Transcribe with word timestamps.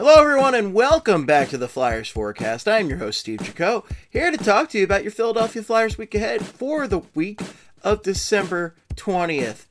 Hello, 0.00 0.18
everyone, 0.18 0.54
and 0.54 0.72
welcome 0.72 1.26
back 1.26 1.50
to 1.50 1.58
the 1.58 1.68
Flyers 1.68 2.08
Forecast. 2.08 2.66
I'm 2.66 2.88
your 2.88 2.96
host, 2.96 3.20
Steve 3.20 3.40
Jaco, 3.40 3.84
here 4.08 4.30
to 4.30 4.38
talk 4.38 4.70
to 4.70 4.78
you 4.78 4.84
about 4.84 5.02
your 5.02 5.12
Philadelphia 5.12 5.62
Flyers 5.62 5.98
week 5.98 6.14
ahead 6.14 6.42
for 6.42 6.88
the 6.88 7.02
week 7.14 7.42
of 7.82 8.02
December 8.02 8.74
20th. 8.94 9.66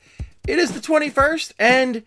It 0.47 0.59
is 0.59 0.73
the 0.73 0.81
21st, 0.81 1.53
and 1.57 2.03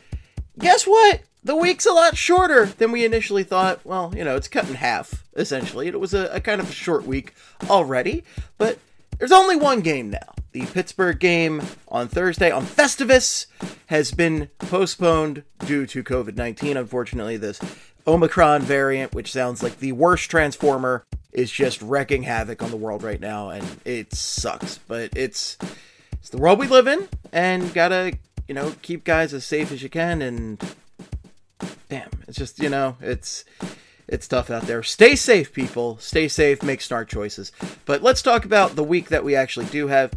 guess 0.56 0.86
what? 0.86 1.22
The 1.42 1.56
week's 1.56 1.84
a 1.84 1.90
lot 1.90 2.16
shorter 2.16 2.66
than 2.66 2.92
we 2.92 3.04
initially 3.04 3.42
thought. 3.42 3.84
Well, 3.84 4.12
you 4.16 4.22
know, 4.22 4.36
it's 4.36 4.46
cut 4.46 4.68
in 4.68 4.76
half, 4.76 5.24
essentially. 5.34 5.88
It 5.88 5.98
was 5.98 6.14
a, 6.14 6.28
a 6.28 6.38
kind 6.40 6.60
of 6.60 6.70
a 6.70 6.72
short 6.72 7.04
week 7.04 7.34
already, 7.68 8.22
but 8.56 8.78
there's 9.18 9.32
only 9.32 9.56
one 9.56 9.80
game 9.80 10.10
now. 10.10 10.32
The 10.52 10.66
Pittsburgh 10.66 11.18
game 11.18 11.62
on 11.88 12.08
Thursday 12.08 12.50
on 12.50 12.64
Festivus 12.66 13.46
has 13.86 14.12
been 14.12 14.50
postponed 14.58 15.44
due 15.64 15.86
to 15.86 16.04
COVID 16.04 16.36
19. 16.36 16.76
Unfortunately, 16.76 17.38
this 17.38 17.58
Omicron 18.06 18.60
variant, 18.60 19.14
which 19.14 19.32
sounds 19.32 19.62
like 19.62 19.78
the 19.78 19.92
worst 19.92 20.30
transformer, 20.30 21.06
is 21.32 21.50
just 21.50 21.80
wrecking 21.80 22.24
havoc 22.24 22.62
on 22.62 22.70
the 22.70 22.76
world 22.76 23.02
right 23.02 23.20
now, 23.20 23.48
and 23.48 23.80
it 23.86 24.12
sucks. 24.12 24.76
But 24.76 25.16
it's 25.16 25.56
it's 26.12 26.28
the 26.28 26.36
world 26.36 26.58
we 26.58 26.66
live 26.66 26.86
in, 26.86 27.08
and 27.32 27.72
gotta 27.72 28.18
you 28.46 28.54
know 28.54 28.74
keep 28.82 29.04
guys 29.04 29.32
as 29.32 29.46
safe 29.46 29.72
as 29.72 29.82
you 29.82 29.88
can. 29.88 30.20
And 30.20 30.62
damn, 31.88 32.10
it's 32.28 32.36
just 32.36 32.58
you 32.60 32.68
know 32.68 32.96
it's 33.00 33.46
it's 34.06 34.28
tough 34.28 34.50
out 34.50 34.64
there. 34.64 34.82
Stay 34.82 35.16
safe, 35.16 35.54
people. 35.54 35.96
Stay 35.96 36.28
safe. 36.28 36.62
Make 36.62 36.82
smart 36.82 37.08
choices. 37.08 37.52
But 37.86 38.02
let's 38.02 38.20
talk 38.20 38.44
about 38.44 38.76
the 38.76 38.84
week 38.84 39.08
that 39.08 39.24
we 39.24 39.34
actually 39.34 39.66
do 39.66 39.86
have. 39.86 40.12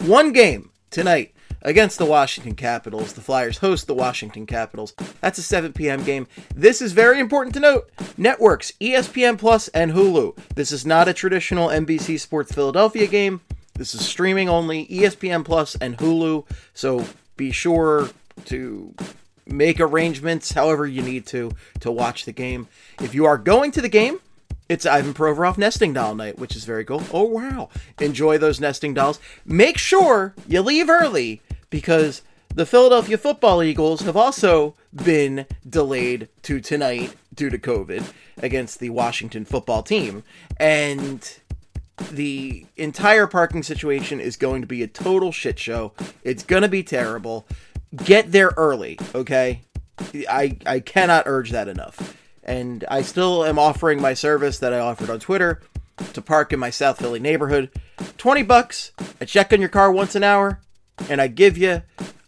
One 0.00 0.32
game 0.32 0.70
tonight 0.90 1.34
against 1.60 1.98
the 1.98 2.06
Washington 2.06 2.54
Capitals. 2.54 3.12
The 3.12 3.20
Flyers 3.20 3.58
host 3.58 3.86
the 3.86 3.94
Washington 3.94 4.46
Capitals. 4.46 4.94
That's 5.20 5.38
a 5.38 5.42
7 5.42 5.74
p.m. 5.74 6.02
game. 6.04 6.26
This 6.54 6.80
is 6.80 6.92
very 6.92 7.20
important 7.20 7.54
to 7.54 7.60
note. 7.60 7.90
Networks, 8.16 8.72
ESPN 8.80 9.38
Plus, 9.38 9.68
and 9.68 9.92
Hulu. 9.92 10.38
This 10.54 10.72
is 10.72 10.86
not 10.86 11.06
a 11.06 11.12
traditional 11.12 11.68
NBC 11.68 12.18
Sports 12.18 12.50
Philadelphia 12.50 13.06
game. 13.06 13.42
This 13.74 13.94
is 13.94 14.06
streaming 14.06 14.48
only, 14.48 14.86
ESPN 14.86 15.44
Plus 15.44 15.76
and 15.76 15.98
Hulu. 15.98 16.46
So 16.72 17.04
be 17.36 17.50
sure 17.50 18.08
to 18.46 18.94
make 19.46 19.80
arrangements 19.80 20.52
however 20.52 20.86
you 20.86 21.02
need 21.02 21.26
to 21.26 21.52
to 21.80 21.90
watch 21.90 22.24
the 22.24 22.32
game. 22.32 22.68
If 23.02 23.14
you 23.14 23.26
are 23.26 23.36
going 23.36 23.70
to 23.72 23.82
the 23.82 23.88
game, 23.88 24.20
it's 24.70 24.86
Ivan 24.86 25.14
Provorov 25.14 25.58
nesting 25.58 25.92
doll 25.92 26.14
night, 26.14 26.38
which 26.38 26.54
is 26.54 26.64
very 26.64 26.84
cool. 26.84 27.02
Oh 27.12 27.24
wow. 27.24 27.70
Enjoy 28.00 28.38
those 28.38 28.60
nesting 28.60 28.94
dolls. 28.94 29.18
Make 29.44 29.76
sure 29.76 30.32
you 30.46 30.62
leave 30.62 30.88
early 30.88 31.42
because 31.70 32.22
the 32.54 32.64
Philadelphia 32.64 33.18
Football 33.18 33.64
Eagles 33.64 34.02
have 34.02 34.16
also 34.16 34.76
been 34.94 35.46
delayed 35.68 36.28
to 36.42 36.60
tonight 36.60 37.16
due 37.34 37.50
to 37.50 37.58
COVID 37.58 38.12
against 38.38 38.78
the 38.78 38.90
Washington 38.90 39.44
football 39.44 39.82
team. 39.82 40.22
And 40.56 41.40
the 42.12 42.64
entire 42.76 43.26
parking 43.26 43.64
situation 43.64 44.20
is 44.20 44.36
going 44.36 44.60
to 44.60 44.68
be 44.68 44.84
a 44.84 44.88
total 44.88 45.32
shit 45.32 45.58
show. 45.58 45.94
It's 46.22 46.44
going 46.44 46.62
to 46.62 46.68
be 46.68 46.84
terrible. 46.84 47.44
Get 47.96 48.30
there 48.30 48.52
early, 48.56 49.00
okay? 49.16 49.62
I 50.28 50.58
I 50.64 50.78
cannot 50.78 51.24
urge 51.26 51.50
that 51.50 51.66
enough. 51.66 52.16
And 52.42 52.84
I 52.88 53.02
still 53.02 53.44
am 53.44 53.58
offering 53.58 54.00
my 54.00 54.14
service 54.14 54.58
that 54.58 54.72
I 54.72 54.78
offered 54.78 55.10
on 55.10 55.20
Twitter 55.20 55.60
to 56.12 56.22
park 56.22 56.52
in 56.52 56.58
my 56.58 56.70
South 56.70 56.98
Philly 56.98 57.20
neighborhood. 57.20 57.70
20 58.16 58.42
bucks. 58.42 58.92
I 59.20 59.24
check 59.24 59.52
on 59.52 59.60
your 59.60 59.68
car 59.68 59.92
once 59.92 60.14
an 60.14 60.24
hour 60.24 60.60
and 61.08 61.20
I 61.20 61.26
give 61.26 61.58
you 61.58 61.82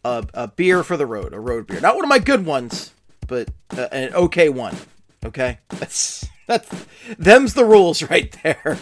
a, 0.05 0.27
a 0.35 0.49
beer 0.49 0.83
for 0.83 0.97
the 0.97 1.07
road, 1.07 1.33
a 1.33 1.41
road 1.41 1.67
beer. 1.67 1.81
Not 1.81 1.97
one 1.97 2.05
of 2.05 2.09
my 2.09 2.19
good 2.19 2.45
ones, 2.45 2.93
but 3.27 3.49
uh, 3.77 3.89
an 3.93 4.15
okay 4.15 4.49
one. 4.49 4.77
Okay? 5.25 5.59
That's 5.69 6.27
that's 6.49 6.87
them's 7.19 7.55
the 7.55 7.65
rules 7.65 8.03
right 8.03 8.37
there. 8.43 8.77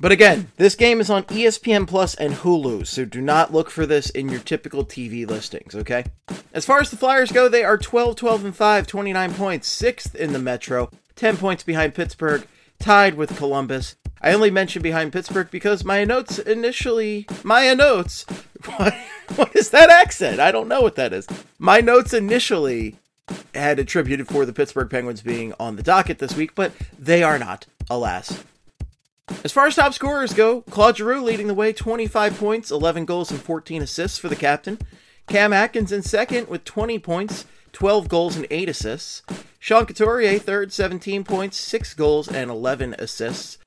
But 0.00 0.12
again, 0.12 0.50
this 0.56 0.76
game 0.76 0.98
is 0.98 1.10
on 1.10 1.24
ESPN 1.24 1.86
Plus 1.86 2.14
and 2.14 2.32
Hulu, 2.32 2.86
so 2.86 3.04
do 3.04 3.20
not 3.20 3.52
look 3.52 3.68
for 3.68 3.84
this 3.84 4.08
in 4.08 4.30
your 4.30 4.40
typical 4.40 4.82
TV 4.82 5.28
listings, 5.28 5.74
okay? 5.74 6.06
As 6.54 6.64
far 6.64 6.80
as 6.80 6.90
the 6.90 6.96
Flyers 6.96 7.30
go, 7.30 7.50
they 7.50 7.64
are 7.64 7.76
12 7.76 8.16
12 8.16 8.46
and 8.46 8.56
5, 8.56 8.86
29 8.86 9.34
points, 9.34 9.82
6th 9.82 10.14
in 10.14 10.32
the 10.32 10.38
Metro, 10.38 10.90
10 11.16 11.36
points 11.36 11.62
behind 11.62 11.94
Pittsburgh, 11.94 12.46
tied 12.78 13.14
with 13.14 13.36
Columbus. 13.36 13.96
I 14.22 14.32
only 14.32 14.50
mentioned 14.50 14.82
behind 14.82 15.12
Pittsburgh 15.12 15.50
because 15.50 15.84
my 15.84 16.04
notes 16.04 16.38
initially, 16.38 17.26
my 17.44 17.74
notes, 17.74 18.24
what, 18.76 18.94
what 19.36 19.54
is 19.54 19.68
that 19.68 19.90
accent? 19.90 20.40
I 20.40 20.50
don't 20.50 20.68
know 20.68 20.80
what 20.80 20.96
that 20.96 21.12
is. 21.12 21.26
My 21.58 21.80
notes 21.80 22.14
initially 22.14 22.96
had 23.54 23.78
attributed 23.78 24.28
for 24.28 24.46
the 24.46 24.54
Pittsburgh 24.54 24.88
Penguins 24.88 25.20
being 25.20 25.52
on 25.60 25.76
the 25.76 25.82
docket 25.82 26.20
this 26.20 26.34
week, 26.34 26.54
but 26.54 26.72
they 26.98 27.22
are 27.22 27.38
not, 27.38 27.66
alas. 27.90 28.42
As 29.42 29.52
far 29.52 29.66
as 29.66 29.74
top 29.74 29.94
scorers 29.94 30.34
go, 30.34 30.62
Claude 30.62 30.98
Giroux 30.98 31.22
leading 31.22 31.46
the 31.46 31.54
way, 31.54 31.72
25 31.72 32.38
points, 32.38 32.70
11 32.70 33.04
goals, 33.04 33.30
and 33.30 33.40
14 33.40 33.82
assists 33.82 34.18
for 34.18 34.28
the 34.28 34.36
captain. 34.36 34.78
Cam 35.26 35.52
Atkins 35.52 35.92
in 35.92 36.02
second 36.02 36.48
with 36.48 36.64
20 36.64 36.98
points, 36.98 37.46
12 37.72 38.08
goals, 38.08 38.36
and 38.36 38.46
8 38.50 38.68
assists. 38.68 39.22
Sean 39.58 39.86
Couturier 39.86 40.38
third, 40.38 40.72
17 40.72 41.24
points, 41.24 41.56
6 41.56 41.94
goals, 41.94 42.28
and 42.28 42.50
11 42.50 42.96
assists. 42.98 43.58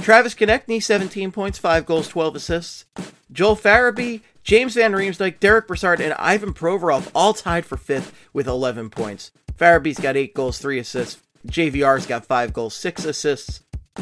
Travis 0.00 0.34
Konecny, 0.34 0.82
17 0.82 1.32
points, 1.32 1.58
5 1.58 1.86
goals, 1.86 2.08
12 2.08 2.36
assists. 2.36 2.84
Joel 3.32 3.56
Farabee, 3.56 4.22
James 4.42 4.74
Van 4.74 4.92
Riemsdyk, 4.92 5.40
Derek 5.40 5.68
Brassard, 5.68 6.00
and 6.00 6.14
Ivan 6.14 6.54
Provorov 6.54 7.10
all 7.14 7.34
tied 7.34 7.66
for 7.66 7.76
fifth 7.76 8.12
with 8.32 8.46
11 8.46 8.90
points. 8.90 9.30
Farabee's 9.56 10.00
got 10.00 10.16
8 10.16 10.34
goals, 10.34 10.58
3 10.58 10.78
assists. 10.78 11.22
JVR's 11.46 12.06
got 12.06 12.26
5 12.26 12.52
goals, 12.52 12.74
6 12.74 13.04
assists. 13.04 13.60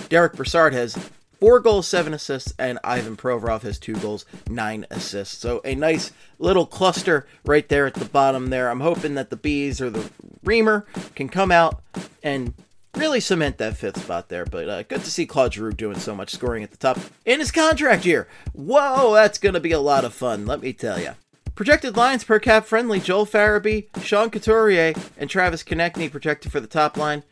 Derek 0.09 0.34
Brassard 0.34 0.73
has 0.73 0.97
four 1.39 1.61
goals, 1.61 1.87
seven 1.87 2.15
assists, 2.15 2.55
and 2.59 2.79
Ivan 2.83 3.17
Provorov 3.17 3.62
has 3.62 3.79
two 3.79 3.95
goals, 3.95 4.25
nine 4.49 4.87
assists. 4.91 5.39
So 5.39 5.61
a 5.65 5.75
nice 5.75 6.12
little 6.39 6.67
cluster 6.67 7.27
right 7.45 7.69
there 7.69 7.87
at 7.87 7.95
the 7.95 8.05
bottom 8.05 8.51
there. 8.51 8.71
I'm 8.71 8.81
hoping 8.81 9.15
that 9.15 9.31
the 9.31 9.37
Bees 9.37 9.81
or 9.81 9.91
the 9.91 10.11
Reamer 10.45 10.87
can 11.15 11.29
come 11.29 11.51
out 11.51 11.83
and 12.23 12.55
really 12.95 13.21
cement 13.21 13.59
that 13.59 13.77
fifth 13.77 14.03
spot 14.03 14.29
there. 14.29 14.47
But 14.47 14.69
uh, 14.69 14.83
good 14.84 15.03
to 15.04 15.10
see 15.10 15.27
Claude 15.27 15.54
Giroux 15.54 15.72
doing 15.72 15.99
so 15.99 16.15
much 16.15 16.31
scoring 16.31 16.63
at 16.63 16.71
the 16.71 16.77
top 16.77 16.99
in 17.25 17.41
his 17.41 17.53
contract 17.53 18.07
year. 18.07 18.28
Whoa, 18.53 19.15
that's 19.15 19.39
going 19.39 19.54
to 19.54 19.60
be 19.60 19.72
a 19.72 19.81
lot 19.81 20.04
of 20.04 20.15
fun, 20.15 20.47
let 20.47 20.60
me 20.60 20.72
tell 20.72 21.01
you. 21.01 21.10
Projected 21.54 21.97
lines 21.97 22.22
per 22.22 22.39
cap 22.39 22.66
friendly 22.66 23.01
Joel 23.01 23.27
Farabee, 23.27 23.87
Sean 24.03 24.28
Couturier, 24.28 24.95
and 25.16 25.31
Travis 25.31 25.63
Konecny 25.65 26.10
projected 26.10 26.53
for 26.53 26.60
the 26.60 26.66
top 26.66 26.97
line. 26.97 27.22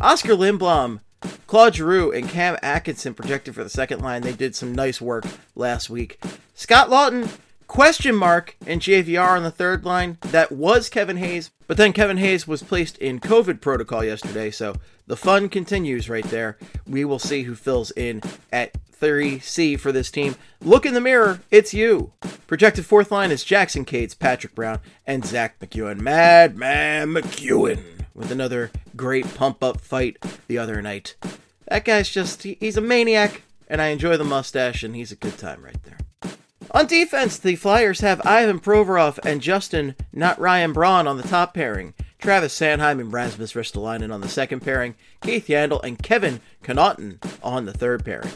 Oskar 0.00 0.32
Lindblom 0.32 1.00
Claude 1.46 1.74
Giroux 1.74 2.12
and 2.12 2.28
Cam 2.28 2.56
Atkinson 2.62 3.14
projected 3.14 3.54
for 3.54 3.62
the 3.62 3.70
second 3.70 4.00
line. 4.00 4.22
They 4.22 4.32
did 4.32 4.54
some 4.54 4.74
nice 4.74 5.00
work 5.00 5.24
last 5.54 5.90
week. 5.90 6.22
Scott 6.54 6.88
Laughton, 6.88 7.30
question 7.66 8.14
mark, 8.14 8.56
and 8.66 8.80
JVR 8.80 9.36
on 9.36 9.42
the 9.42 9.50
third 9.50 9.84
line. 9.84 10.18
That 10.22 10.52
was 10.52 10.88
Kevin 10.88 11.16
Hayes, 11.16 11.50
but 11.66 11.76
then 11.76 11.92
Kevin 11.92 12.18
Hayes 12.18 12.46
was 12.46 12.62
placed 12.62 12.98
in 12.98 13.20
COVID 13.20 13.60
protocol 13.60 14.04
yesterday, 14.04 14.50
so 14.50 14.76
the 15.06 15.16
fun 15.16 15.48
continues 15.48 16.08
right 16.08 16.24
there. 16.24 16.58
We 16.86 17.04
will 17.04 17.18
see 17.18 17.42
who 17.42 17.54
fills 17.54 17.90
in 17.92 18.22
at 18.52 18.74
3C 19.00 19.78
for 19.78 19.92
this 19.92 20.10
team. 20.10 20.36
Look 20.60 20.86
in 20.86 20.94
the 20.94 21.00
mirror, 21.00 21.40
it's 21.50 21.74
you. 21.74 22.12
Projected 22.46 22.86
fourth 22.86 23.10
line 23.10 23.30
is 23.30 23.44
Jackson 23.44 23.84
Cates, 23.84 24.14
Patrick 24.14 24.54
Brown, 24.54 24.80
and 25.06 25.24
Zach 25.24 25.58
MacEwen. 25.58 26.00
Madman 26.00 27.08
MacEwen. 27.08 27.93
With 28.14 28.30
another 28.30 28.70
great 28.96 29.34
pump 29.34 29.62
up 29.62 29.80
fight 29.80 30.16
the 30.46 30.58
other 30.58 30.80
night. 30.80 31.16
That 31.68 31.84
guy's 31.84 32.08
just, 32.08 32.42
he, 32.42 32.56
he's 32.60 32.76
a 32.76 32.80
maniac, 32.80 33.42
and 33.68 33.80
I 33.80 33.88
enjoy 33.88 34.16
the 34.16 34.24
mustache, 34.24 34.82
and 34.82 34.94
he's 34.94 35.12
a 35.12 35.16
good 35.16 35.38
time 35.38 35.62
right 35.62 35.82
there. 35.82 35.98
On 36.70 36.86
defense, 36.86 37.38
the 37.38 37.56
Flyers 37.56 38.00
have 38.00 38.20
Ivan 38.26 38.58
Provorov 38.58 39.18
and 39.24 39.40
Justin, 39.40 39.94
not 40.12 40.40
Ryan 40.40 40.72
Braun, 40.72 41.06
on 41.06 41.16
the 41.16 41.22
top 41.22 41.54
pairing. 41.54 41.94
Travis 42.18 42.58
Sanheim 42.58 43.00
and 43.00 43.12
Rasmus 43.12 43.52
Ristolainen 43.52 44.12
on 44.12 44.22
the 44.22 44.28
second 44.28 44.60
pairing. 44.60 44.94
Keith 45.20 45.46
Yandle 45.46 45.84
and 45.84 46.02
Kevin 46.02 46.40
Connauton 46.62 47.18
on 47.42 47.66
the 47.66 47.72
third 47.72 48.04
pairing. 48.04 48.30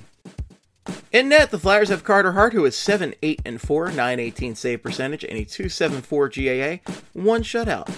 In 1.10 1.30
net, 1.30 1.50
the 1.50 1.58
Flyers 1.58 1.88
have 1.88 2.04
Carter 2.04 2.32
Hart, 2.32 2.52
who 2.52 2.64
is 2.64 2.76
7 2.76 3.14
8 3.22 3.42
and 3.44 3.60
4, 3.60 3.86
918 3.88 4.54
save 4.54 4.82
percentage, 4.82 5.24
and 5.24 5.38
a 5.38 5.44
274 5.44 6.28
GAA, 6.28 6.92
one 7.14 7.42
shutout. 7.42 7.88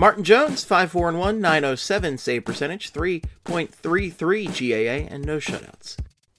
Martin 0.00 0.22
Jones, 0.22 0.62
5 0.62 0.92
4 0.92 1.08
and 1.08 1.18
1, 1.18 1.40
907 1.40 2.18
save 2.18 2.44
percentage, 2.44 2.92
3.33 2.92 4.46
GAA, 4.46 5.12
and 5.12 5.24
no 5.24 5.38
shutouts. 5.38 5.96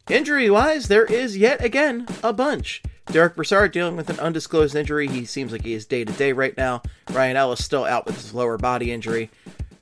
Injury 0.10 0.50
wise, 0.50 0.88
there 0.88 1.04
is 1.04 1.36
yet 1.36 1.62
again 1.62 2.08
a 2.24 2.32
bunch. 2.32 2.82
Derek 3.08 3.36
Brassard 3.36 3.74
dealing 3.74 3.98
with 3.98 4.10
an 4.10 4.20
undisclosed 4.22 4.78
injury. 4.78 5.10
He 5.10 5.26
seems 5.26 5.52
like 5.52 5.66
he 5.66 5.74
is 5.74 5.86
day 5.86 6.06
to 6.06 6.14
day 6.14 6.32
right 6.32 6.56
now. 6.56 6.82
Ryan 7.12 7.36
Ellis 7.36 7.66
still 7.66 7.84
out 7.84 8.06
with 8.06 8.16
his 8.16 8.34
lower 8.34 8.58
body 8.58 8.94
injury. 8.94 9.30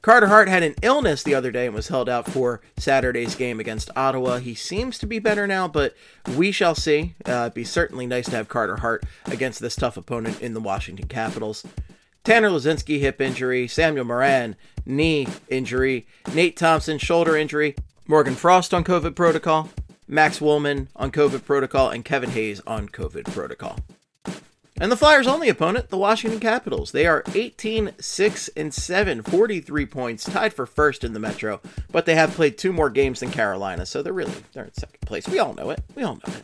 Carter 0.02 0.28
Hart 0.28 0.50
had 0.50 0.64
an 0.64 0.74
illness 0.82 1.22
the 1.22 1.36
other 1.36 1.52
day 1.52 1.68
and 1.68 1.76
was 1.76 1.90
held 1.90 2.10
out 2.10 2.28
for 2.28 2.62
Saturday's 2.78 3.36
game 3.36 3.60
against 3.60 3.92
Ottawa. 3.96 4.38
He 4.40 4.56
seems 4.56 4.98
to 4.98 5.06
be 5.06 5.20
better 5.20 5.46
now, 5.46 5.68
but 5.68 5.94
we 6.36 6.52
shall 6.52 6.74
see. 6.74 7.14
Uh, 7.28 7.42
it'd 7.42 7.54
be 7.54 7.64
certainly 7.64 8.08
nice 8.08 8.26
to 8.26 8.38
have 8.38 8.48
Carter 8.48 8.78
Hart 8.78 9.04
against 9.26 9.60
this 9.60 9.76
tough 9.76 9.98
opponent 9.98 10.42
in 10.42 10.56
the 10.56 10.62
Washington 10.62 11.08
Capitals. 11.08 11.64
Tanner 12.28 12.50
Laczynski 12.50 13.00
hip 13.00 13.22
injury, 13.22 13.70
Samuel 13.70 14.04
Morin, 14.04 14.58
knee 14.86 15.28
injury, 15.48 16.06
Nate 16.34 16.58
Thompson 16.58 16.98
shoulder 16.98 17.38
injury, 17.38 17.74
Morgan 18.06 18.36
Frost 18.36 18.74
on 18.74 18.84
COVID 18.84 19.16
protocol, 19.16 19.70
Max 20.10 20.40
Willman 20.40 20.88
on 20.94 21.10
COVID 21.10 21.46
protocol, 21.46 21.90
and 21.90 22.04
Kevin 22.04 22.32
Hayes 22.32 22.60
on 22.68 22.90
COVID 22.90 23.34
protocol. 23.34 23.80
And 24.82 24.92
the 24.92 24.98
Flyers' 24.98 25.26
only 25.26 25.48
opponent, 25.48 25.88
the 25.88 25.98
Washington 25.98 26.42
Capitals. 26.42 26.92
They 26.92 27.08
are 27.08 27.24
18 27.34 27.94
6 27.98 28.50
and 28.58 28.74
7, 28.74 29.22
43 29.22 29.86
points, 29.86 30.26
tied 30.26 30.54
for 30.54 30.66
first 30.66 31.06
in 31.06 31.14
the 31.14 31.22
Metro, 31.22 31.62
but 31.94 32.06
they 32.06 32.16
have 32.16 32.34
played 32.34 32.58
two 32.58 32.74
more 32.74 32.90
games 32.90 33.22
than 33.22 33.32
Carolina, 33.32 33.86
so 33.86 34.02
they're 34.02 34.12
really 34.12 34.34
they're 34.52 34.66
in 34.66 34.74
second 34.74 35.00
place. 35.06 35.30
We 35.30 35.40
all 35.40 35.54
know 35.54 35.70
it. 35.70 35.80
We 35.96 36.04
all 36.04 36.16
know 36.16 36.34
it. 36.34 36.44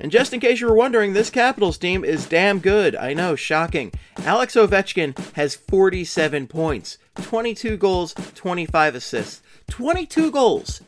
And 0.00 0.12
just 0.12 0.32
in 0.32 0.40
case 0.40 0.60
you 0.60 0.68
were 0.68 0.74
wondering, 0.74 1.12
this 1.12 1.30
Capitals 1.30 1.78
team 1.78 2.04
is 2.04 2.26
damn 2.26 2.60
good. 2.60 2.94
I 2.94 3.14
know, 3.14 3.34
shocking. 3.34 3.92
Alex 4.18 4.54
Ovechkin 4.54 5.16
has 5.34 5.54
47 5.54 6.46
points, 6.46 6.98
22 7.16 7.76
goals, 7.76 8.14
25 8.34 8.94
assists. 8.94 9.42
22 9.68 10.30
goals. 10.30 10.82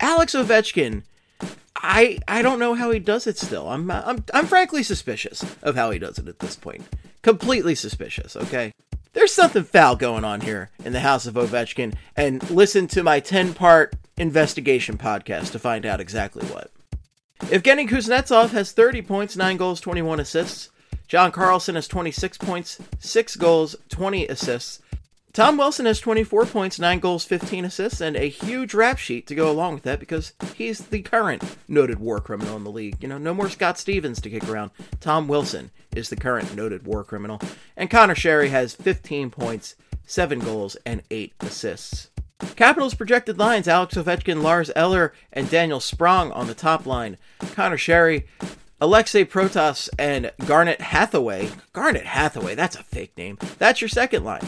Alex 0.00 0.34
Ovechkin 0.34 1.02
I 1.82 2.18
I 2.28 2.42
don't 2.42 2.58
know 2.58 2.74
how 2.74 2.90
he 2.90 2.98
does 2.98 3.26
it 3.26 3.38
still. 3.38 3.68
I'm 3.68 3.90
I'm 3.90 4.24
I'm 4.32 4.46
frankly 4.46 4.82
suspicious 4.82 5.44
of 5.62 5.74
how 5.74 5.90
he 5.90 5.98
does 5.98 6.18
it 6.18 6.28
at 6.28 6.38
this 6.38 6.56
point. 6.56 6.84
Completely 7.22 7.74
suspicious, 7.74 8.36
okay? 8.36 8.72
There's 9.12 9.32
something 9.32 9.64
foul 9.64 9.96
going 9.96 10.24
on 10.24 10.40
here 10.40 10.70
in 10.84 10.92
the 10.92 11.00
house 11.00 11.26
of 11.26 11.34
Ovechkin 11.34 11.94
and 12.16 12.48
listen 12.50 12.86
to 12.88 13.02
my 13.02 13.20
10-part 13.20 13.94
investigation 14.16 14.96
podcast 14.96 15.52
to 15.52 15.58
find 15.58 15.84
out 15.84 16.00
exactly 16.00 16.46
what. 16.46 16.71
Evgeny 17.50 17.88
Kuznetsov 17.88 18.50
has 18.50 18.72
30 18.72 19.02
points, 19.02 19.36
9 19.36 19.56
goals, 19.56 19.80
21 19.80 20.20
assists. 20.20 20.70
John 21.06 21.30
Carlson 21.30 21.74
has 21.74 21.86
26 21.88 22.38
points, 22.38 22.78
6 22.98 23.36
goals, 23.36 23.76
20 23.90 24.26
assists. 24.28 24.80
Tom 25.34 25.56
Wilson 25.56 25.86
has 25.86 25.98
24 25.98 26.44
points, 26.46 26.78
9 26.78 26.98
goals, 26.98 27.24
15 27.24 27.64
assists, 27.64 28.00
and 28.02 28.16
a 28.16 28.28
huge 28.28 28.74
rap 28.74 28.98
sheet 28.98 29.26
to 29.26 29.34
go 29.34 29.50
along 29.50 29.74
with 29.74 29.82
that 29.82 29.98
because 29.98 30.34
he's 30.54 30.78
the 30.78 31.00
current 31.00 31.42
noted 31.66 31.98
war 31.98 32.20
criminal 32.20 32.56
in 32.56 32.64
the 32.64 32.70
league. 32.70 32.96
You 33.00 33.08
know, 33.08 33.18
no 33.18 33.32
more 33.32 33.48
Scott 33.48 33.78
Stevens 33.78 34.20
to 34.20 34.30
kick 34.30 34.46
around. 34.48 34.72
Tom 35.00 35.28
Wilson 35.28 35.70
is 35.96 36.10
the 36.10 36.16
current 36.16 36.54
noted 36.54 36.86
war 36.86 37.02
criminal. 37.02 37.40
And 37.78 37.90
Conor 37.90 38.14
Sheary 38.14 38.50
has 38.50 38.74
15 38.74 39.30
points, 39.30 39.74
7 40.04 40.38
goals, 40.38 40.76
and 40.84 41.02
8 41.10 41.32
assists. 41.40 42.11
Capitals 42.56 42.94
projected 42.94 43.38
lines 43.38 43.68
Alex 43.68 43.94
Ovechkin, 43.94 44.42
Lars 44.42 44.70
Eller, 44.76 45.12
and 45.32 45.50
Daniel 45.50 45.80
Sprong 45.80 46.32
on 46.32 46.46
the 46.46 46.54
top 46.54 46.86
line. 46.86 47.16
Conor 47.52 47.76
Sheary, 47.76 48.24
Alexei 48.80 49.24
Protas, 49.24 49.88
and 49.98 50.32
Garnet 50.46 50.80
Hathaway. 50.80 51.50
Garnet 51.72 52.06
Hathaway, 52.06 52.54
that's 52.54 52.76
a 52.76 52.82
fake 52.82 53.16
name. 53.16 53.38
That's 53.58 53.80
your 53.80 53.88
second 53.88 54.24
line. 54.24 54.46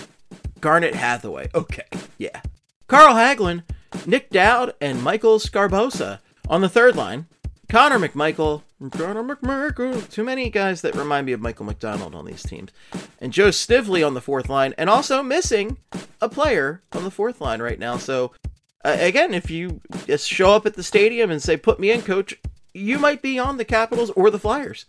Garnet 0.61 0.94
Hathaway. 0.94 1.50
Okay, 1.55 1.87
yeah. 2.19 2.41
Carl 2.87 3.14
Hagelin, 3.14 3.62
Nic 4.06 4.31
Dowd, 4.31 4.75
and 4.81 5.02
Michael 5.02 5.38
Sgarbossa 5.38 6.19
on 6.49 6.61
the 6.61 6.69
third 6.69 6.97
line. 6.97 7.26
Connor 7.75 7.99
McMichael, 7.99 8.62
Connor 8.93 9.25
McMichael, 9.25 10.09
too 10.09 10.23
many 10.23 10.49
guys 10.49 10.81
that 10.82 10.94
remind 10.94 11.26
me 11.26 11.32
of 11.32 11.41
Michael 11.41 11.67
McDonald 11.67 12.15
on 12.15 12.25
these 12.25 12.44
teams. 12.44 12.71
And 13.19 13.32
Joe 13.32 13.50
Snively 13.50 14.06
on 14.06 14.15
the 14.15 14.21
fourth 14.21 14.49
line, 14.49 14.75
and 14.79 14.88
also 14.88 15.25
missing 15.25 15.79
a 16.21 16.29
player 16.29 16.82
on 16.93 17.03
the 17.03 17.11
fourth 17.11 17.41
line 17.41 17.61
right 17.61 17.81
now. 17.81 17.97
So, 17.97 18.31
uh, 18.85 18.97
again, 19.00 19.35
if 19.35 19.50
you 19.50 19.81
just 20.06 20.31
show 20.31 20.53
up 20.53 20.67
at 20.67 20.75
the 20.75 20.85
stadium 20.85 21.32
and 21.32 21.43
say, 21.43 21.56
put 21.56 21.81
me 21.81 21.91
in, 21.91 22.03
coach, 22.03 22.37
you 22.75 23.00
might 23.00 23.23
be 23.23 23.41
on 23.41 23.56
the 23.56 23.65
Capitals 23.65 24.11
or 24.11 24.31
the 24.31 24.38
Flyers. 24.38 24.87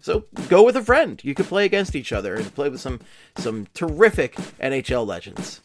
So 0.00 0.24
go 0.48 0.64
with 0.64 0.76
a 0.76 0.82
friend. 0.82 1.20
You 1.22 1.36
could 1.36 1.46
play 1.46 1.66
against 1.66 1.94
each 1.94 2.12
other 2.12 2.34
and 2.34 2.52
play 2.52 2.68
with 2.68 2.80
some 2.80 2.98
some 3.36 3.68
terrific 3.74 4.34
NHL 4.60 5.06
legends. 5.06 5.60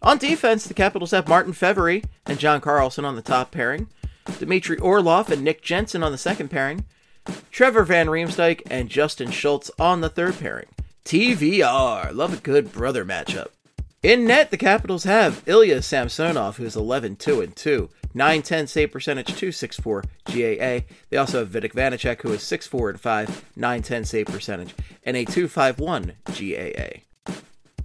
On 0.00 0.16
defense, 0.16 0.64
the 0.64 0.72
Capitals 0.72 1.10
have 1.10 1.28
Martin 1.28 1.52
Fehervary 1.52 2.02
and 2.24 2.38
John 2.38 2.62
Carlson 2.62 3.04
on 3.04 3.14
the 3.14 3.20
top 3.20 3.50
pairing, 3.50 3.88
Dmitry 4.38 4.78
Orlov 4.78 5.30
and 5.30 5.42
Nick 5.42 5.62
Jensen 5.62 6.02
on 6.02 6.12
the 6.12 6.18
second 6.18 6.48
pairing, 6.48 6.84
Trevor 7.50 7.84
Van 7.84 8.06
Riemsdyk 8.06 8.62
and 8.70 8.88
Justin 8.88 9.30
Schultz 9.30 9.70
on 9.78 10.00
the 10.00 10.08
third 10.08 10.38
pairing. 10.38 10.68
TVR, 11.04 12.14
love 12.14 12.34
a 12.34 12.40
good 12.40 12.72
brother 12.72 13.04
matchup. 13.04 13.48
In 14.02 14.26
net, 14.26 14.50
the 14.50 14.56
Capitals 14.56 15.04
have 15.04 15.42
Ilya 15.46 15.82
Samsonov, 15.82 16.56
who's 16.56 16.76
11 16.76 17.16
2 17.16 17.40
and 17.40 17.56
2, 17.56 17.90
910 18.14 18.66
save 18.68 18.92
percentage, 18.92 19.26
264 19.26 20.02
GAA. 20.26 20.86
They 21.10 21.16
also 21.16 21.40
have 21.40 21.50
Vitek 21.50 21.72
Vanacek, 21.72 22.22
who 22.22 22.32
is 22.32 22.42
6'4 22.42 22.90
and 22.90 23.00
5, 23.00 23.44
910 23.56 24.04
save 24.04 24.26
percentage, 24.26 24.74
and 25.02 25.16
a 25.16 25.24
251 25.24 26.12
GAA. 26.26 27.00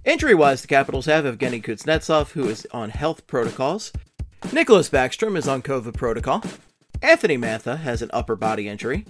Injury 0.04 0.34
wise, 0.34 0.62
the 0.62 0.68
Capitals 0.68 1.06
have 1.06 1.24
Evgeny 1.24 1.62
Kuznetsov, 1.62 2.32
who 2.32 2.48
is 2.48 2.66
on 2.72 2.90
health 2.90 3.26
protocols. 3.26 3.90
Nicklas 4.52 4.90
Backstrom 4.90 5.36
is 5.36 5.48
on 5.48 5.62
COVID 5.62 5.94
protocol. 5.94 6.42
Anthony 7.02 7.36
Mantha 7.36 7.78
has 7.78 8.02
an 8.02 8.10
upper 8.12 8.36
body 8.36 8.68
injury. 8.68 9.06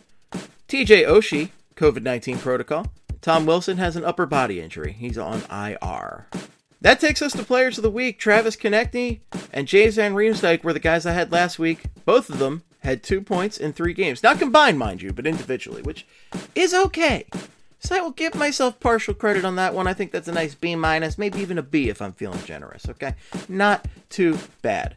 TJ 0.68 1.06
Oshie, 1.06 1.50
COVID 1.76 2.02
19 2.02 2.38
protocol. 2.38 2.86
Tom 3.20 3.46
Wilson 3.46 3.76
has 3.78 3.96
an 3.96 4.04
upper 4.04 4.26
body 4.26 4.60
injury. 4.60 4.92
He's 4.92 5.18
on 5.18 5.42
IR. 5.50 6.26
That 6.80 7.00
takes 7.00 7.22
us 7.22 7.32
to 7.32 7.42
players 7.42 7.78
of 7.78 7.82
the 7.82 7.90
week. 7.90 8.18
Travis 8.18 8.56
Konecny 8.56 9.20
and 9.52 9.66
James 9.66 9.96
Van 9.96 10.14
Riemsdyk 10.14 10.62
were 10.62 10.72
the 10.72 10.80
guys 10.80 11.06
I 11.06 11.12
had 11.12 11.32
last 11.32 11.58
week. 11.58 11.84
Both 12.04 12.28
of 12.30 12.38
them 12.38 12.62
had 12.80 13.02
two 13.02 13.20
points 13.20 13.56
in 13.56 13.72
three 13.72 13.94
games. 13.94 14.22
Not 14.22 14.38
combined, 14.38 14.78
mind 14.78 15.02
you, 15.02 15.12
but 15.12 15.26
individually, 15.26 15.82
which 15.82 16.06
is 16.54 16.74
okay. 16.74 17.26
So 17.80 17.96
I 17.96 18.00
will 18.00 18.12
give 18.12 18.34
myself 18.34 18.80
partial 18.80 19.14
credit 19.14 19.44
on 19.44 19.56
that 19.56 19.74
one. 19.74 19.86
I 19.86 19.94
think 19.94 20.10
that's 20.10 20.28
a 20.28 20.32
nice 20.32 20.54
B 20.54 20.74
minus, 20.74 21.18
maybe 21.18 21.40
even 21.40 21.58
a 21.58 21.62
B 21.62 21.88
if 21.88 22.00
I'm 22.00 22.12
feeling 22.12 22.42
generous, 22.44 22.88
okay? 22.88 23.14
Not 23.48 23.86
too 24.08 24.38
bad. 24.62 24.94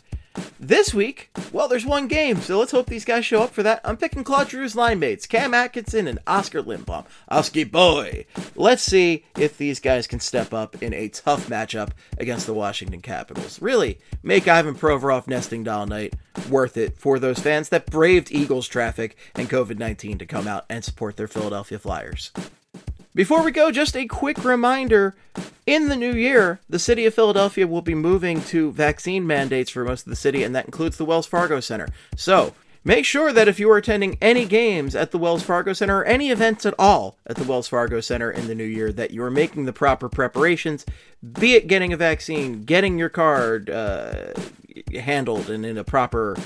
This 0.60 0.94
week, 0.94 1.30
well, 1.52 1.68
there's 1.68 1.86
one 1.86 2.08
game, 2.08 2.42
so 2.42 2.60
let's 2.60 2.72
hope 2.72 2.88
these 2.88 3.06
guys 3.06 3.26
show 3.26 3.44
up 3.44 3.52
for 3.54 3.64
that. 3.64 3.80
I'm 3.86 3.96
picking 3.96 4.24
Claude 4.24 4.50
Giroux's 4.50 4.76
line 4.76 5.00
mates, 5.00 5.26
Cam 5.26 5.54
Atkinson 5.54 6.08
and 6.08 6.20
Oskar 6.28 6.64
Lindblom. 6.64 7.06
Oski 7.30 7.64
boy! 7.64 8.26
Let's 8.56 8.84
see 8.84 9.24
if 9.38 9.58
these 9.58 9.80
guys 9.80 10.08
can 10.08 10.20
step 10.20 10.54
up 10.54 10.82
in 10.82 10.94
a 10.94 11.10
tough 11.10 11.48
matchup 11.48 11.92
against 12.18 12.48
the 12.48 12.54
Washington 12.54 13.02
Capitals. 13.02 13.62
Really, 13.62 14.00
make 14.24 14.48
Ivan 14.48 14.76
Provorov 14.76 15.28
nesting 15.28 15.64
doll 15.64 15.86
night 15.86 16.16
worth 16.50 16.76
it 16.78 16.98
for 16.98 17.20
those 17.20 17.40
fans 17.40 17.70
that 17.70 17.86
braved 17.86 18.32
Eagles 18.32 18.68
traffic 18.68 19.16
and 19.36 19.50
COVID 19.50 19.78
19 19.78 20.18
to 20.18 20.26
come 20.26 20.48
out 20.48 20.66
and 20.70 20.84
support 20.84 21.18
their 21.18 21.28
Philadelphia 21.28 21.80
Flyers. 21.80 22.32
Before 23.18 23.44
we 23.44 23.52
go, 23.52 23.72
just 23.72 23.98
a 23.98 24.06
quick 24.06 24.46
reminder 24.46 25.16
in 25.66 25.90
the 25.90 25.96
new 25.96 26.14
year, 26.14 26.60
the 26.70 26.78
city 26.78 27.08
of 27.08 27.16
Philadelphia 27.16 27.66
will 27.66 27.82
be 27.82 27.96
moving 27.96 28.44
to 28.44 28.72
vaccine 28.72 29.26
mandates 29.26 29.72
for 29.72 29.84
most 29.84 30.06
of 30.06 30.12
the 30.12 30.16
city, 30.16 30.44
and 30.44 30.56
that 30.56 30.66
includes 30.66 30.98
the 30.98 31.04
Wells 31.04 31.26
Fargo 31.26 31.60
Center. 31.60 31.88
So, 32.16 32.54
make 32.84 33.06
sure 33.06 33.34
that 33.34 33.48
if 33.48 33.60
you 33.60 33.72
are 33.72 33.78
attending 33.78 34.20
any 34.22 34.46
games 34.46 34.94
at 34.94 35.10
the 35.10 35.18
Wells 35.18 35.42
Fargo 35.42 35.74
Center 35.74 36.02
or 36.02 36.06
any 36.06 36.30
events 36.30 36.64
at 36.64 36.76
all 36.78 37.18
at 37.26 37.38
the 37.38 37.44
Wells 37.44 37.68
Fargo 37.68 38.02
Center 38.02 38.30
in 38.30 38.46
the 38.46 38.54
new 38.54 38.64
year, 38.64 38.92
that 38.92 39.10
you 39.10 39.24
are 39.24 39.32
making 39.32 39.66
the 39.66 39.74
proper 39.74 40.10
preparations, 40.10 40.86
be 41.40 41.56
it 41.56 41.66
getting 41.66 41.92
a 41.92 41.98
vaccine, 41.98 42.66
getting 42.66 43.00
your 43.00 43.10
card 43.10 43.72
uh, 43.72 44.34
handled 44.94 45.50
and 45.50 45.66
in 45.66 45.80
a 45.80 45.84
proper 45.84 46.38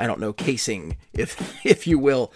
I 0.00 0.06
don't 0.06 0.20
know, 0.20 0.32
casing, 0.32 0.96
if 1.12 1.64
if 1.66 1.86
you 1.86 1.98
will. 1.98 2.32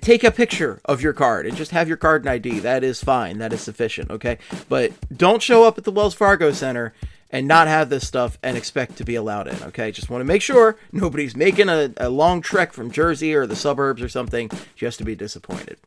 Take 0.00 0.24
a 0.24 0.30
picture 0.30 0.80
of 0.84 1.02
your 1.02 1.12
card 1.12 1.46
and 1.46 1.56
just 1.56 1.72
have 1.72 1.86
your 1.86 1.98
card 1.98 2.22
and 2.22 2.30
ID. 2.30 2.60
That 2.60 2.82
is 2.82 3.04
fine. 3.04 3.38
That 3.38 3.52
is 3.52 3.60
sufficient, 3.60 4.10
okay? 4.10 4.38
But 4.68 4.92
don't 5.14 5.42
show 5.42 5.64
up 5.64 5.76
at 5.76 5.84
the 5.84 5.92
Wells 5.92 6.14
Fargo 6.14 6.52
Center 6.52 6.94
and 7.30 7.46
not 7.46 7.68
have 7.68 7.90
this 7.90 8.06
stuff 8.06 8.38
and 8.42 8.56
expect 8.56 8.96
to 8.96 9.04
be 9.04 9.14
allowed 9.14 9.48
in. 9.48 9.62
Okay, 9.64 9.92
just 9.92 10.08
want 10.08 10.20
to 10.20 10.26
make 10.26 10.42
sure 10.42 10.76
nobody's 10.92 11.36
making 11.36 11.68
a, 11.68 11.92
a 11.98 12.08
long 12.08 12.40
trek 12.40 12.72
from 12.72 12.90
Jersey 12.90 13.34
or 13.34 13.46
the 13.46 13.56
suburbs 13.56 14.02
or 14.02 14.08
something 14.08 14.50
just 14.76 14.98
to 14.98 15.04
be 15.04 15.14
disappointed. 15.14 15.78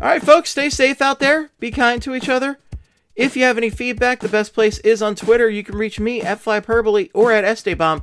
All 0.00 0.08
right, 0.08 0.22
folks, 0.22 0.50
stay 0.50 0.70
safe 0.70 1.00
out 1.00 1.20
there. 1.20 1.50
Be 1.60 1.70
kind 1.70 2.02
to 2.02 2.14
each 2.14 2.28
other. 2.28 2.58
If 3.14 3.36
you 3.36 3.44
have 3.44 3.58
any 3.58 3.70
feedback, 3.70 4.20
the 4.20 4.28
best 4.28 4.54
place 4.54 4.78
is 4.78 5.02
on 5.02 5.14
Twitter. 5.14 5.48
You 5.48 5.62
can 5.62 5.76
reach 5.76 6.00
me 6.00 6.22
at 6.22 6.42
Flyperbole 6.42 7.10
or 7.12 7.30
at 7.30 7.44
Estebomb. 7.44 8.02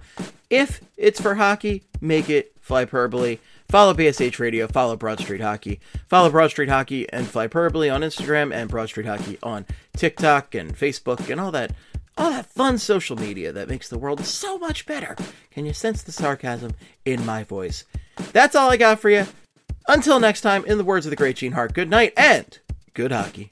If 0.49 0.81
it's 0.97 1.19
for 1.19 1.35
hockey, 1.35 1.83
make 1.99 2.29
it 2.29 2.53
Flyperbole. 2.69 3.39
Follow 3.67 3.93
BSH 3.93 4.39
Radio, 4.39 4.67
follow 4.67 4.95
Broad 4.95 5.19
Street 5.19 5.41
Hockey, 5.41 5.79
follow 6.07 6.29
Broad 6.29 6.49
Street 6.49 6.69
Hockey 6.69 7.07
and 7.11 7.27
Flyperbole 7.27 7.93
on 7.93 8.01
Instagram 8.01 8.53
and 8.53 8.69
Broad 8.69 8.89
Street 8.89 9.05
Hockey 9.05 9.37
on 9.43 9.65
TikTok 9.95 10.55
and 10.55 10.75
Facebook 10.75 11.29
and 11.29 11.39
all 11.39 11.51
that 11.51 11.71
all 12.17 12.31
that 12.31 12.51
fun 12.51 12.77
social 12.77 13.15
media 13.15 13.51
that 13.53 13.69
makes 13.69 13.87
the 13.87 13.97
world 13.97 14.25
so 14.25 14.57
much 14.57 14.85
better. 14.85 15.15
Can 15.51 15.65
you 15.65 15.73
sense 15.73 16.03
the 16.03 16.11
sarcasm 16.11 16.73
in 17.05 17.25
my 17.25 17.43
voice? 17.43 17.85
That's 18.33 18.55
all 18.55 18.69
I 18.69 18.77
got 18.77 18.99
for 18.99 19.09
you. 19.09 19.25
Until 19.87 20.19
next 20.19 20.41
time, 20.41 20.65
in 20.65 20.77
the 20.77 20.83
words 20.83 21.05
of 21.05 21.09
the 21.11 21.15
great 21.15 21.37
Gene 21.37 21.53
Hart, 21.53 21.73
good 21.73 21.89
night 21.89 22.13
and 22.17 22.59
good 22.93 23.11
hockey. 23.11 23.51